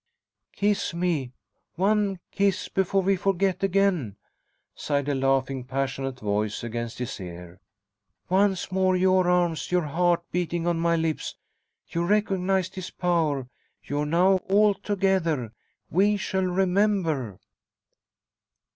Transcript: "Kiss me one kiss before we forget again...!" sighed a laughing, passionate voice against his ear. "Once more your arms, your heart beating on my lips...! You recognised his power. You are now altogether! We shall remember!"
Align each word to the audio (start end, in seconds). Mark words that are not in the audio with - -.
"Kiss 0.53 0.95
me 0.95 1.31
one 1.75 2.17
kiss 2.31 2.69
before 2.69 3.03
we 3.03 3.15
forget 3.15 3.61
again...!" 3.61 4.15
sighed 4.73 5.07
a 5.07 5.13
laughing, 5.13 5.63
passionate 5.63 6.19
voice 6.19 6.63
against 6.63 6.97
his 6.97 7.19
ear. 7.19 7.59
"Once 8.27 8.71
more 8.71 8.95
your 8.95 9.29
arms, 9.29 9.71
your 9.71 9.83
heart 9.83 10.23
beating 10.31 10.65
on 10.65 10.79
my 10.79 10.95
lips...! 10.95 11.35
You 11.87 12.03
recognised 12.03 12.73
his 12.73 12.89
power. 12.89 13.47
You 13.83 13.99
are 13.99 14.05
now 14.07 14.39
altogether! 14.49 15.51
We 15.91 16.17
shall 16.17 16.45
remember!" 16.45 17.37